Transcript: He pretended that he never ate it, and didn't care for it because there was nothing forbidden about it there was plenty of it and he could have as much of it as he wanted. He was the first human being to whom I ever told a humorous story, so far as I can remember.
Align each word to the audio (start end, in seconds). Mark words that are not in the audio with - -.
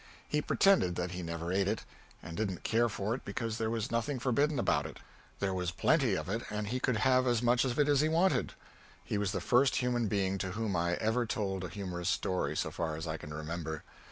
He 0.27 0.41
pretended 0.41 0.95
that 0.95 1.11
he 1.11 1.21
never 1.21 1.51
ate 1.53 1.67
it, 1.67 1.85
and 2.23 2.35
didn't 2.35 2.63
care 2.63 2.89
for 2.89 3.13
it 3.13 3.23
because 3.23 3.59
there 3.59 3.69
was 3.69 3.91
nothing 3.91 4.17
forbidden 4.17 4.57
about 4.57 4.87
it 4.87 4.97
there 5.37 5.53
was 5.53 5.69
plenty 5.69 6.15
of 6.15 6.27
it 6.27 6.41
and 6.49 6.65
he 6.69 6.79
could 6.79 6.97
have 6.97 7.27
as 7.27 7.43
much 7.43 7.63
of 7.65 7.77
it 7.77 7.87
as 7.87 8.01
he 8.01 8.09
wanted. 8.09 8.53
He 9.05 9.19
was 9.19 9.31
the 9.31 9.39
first 9.39 9.75
human 9.75 10.07
being 10.07 10.39
to 10.39 10.53
whom 10.53 10.75
I 10.75 10.95
ever 10.95 11.27
told 11.27 11.63
a 11.63 11.69
humorous 11.69 12.09
story, 12.09 12.57
so 12.57 12.71
far 12.71 12.95
as 12.95 13.05
I 13.05 13.17
can 13.17 13.31
remember. 13.31 13.83